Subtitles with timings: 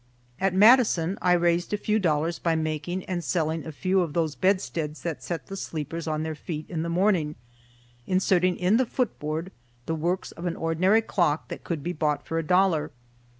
[0.39, 4.33] At Madison I raised a few dollars by making and selling a few of those
[4.33, 9.51] bedsteads that set the sleepers on their feet in the morning,—inserting in the footboard
[9.85, 12.89] the works of an ordinary clock that could be bought for a dollar.